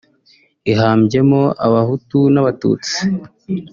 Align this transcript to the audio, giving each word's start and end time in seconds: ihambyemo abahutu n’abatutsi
ihambyemo 0.71 1.41
abahutu 1.65 2.19
n’abatutsi 2.33 2.95